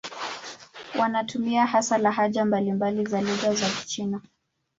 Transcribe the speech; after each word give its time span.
Wanatumia 0.99 1.65
hasa 1.65 1.97
lahaja 1.97 2.45
mbalimbali 2.45 3.05
za 3.05 3.21
lugha 3.21 3.47
ya 3.47 3.69
Kichina. 3.81 4.21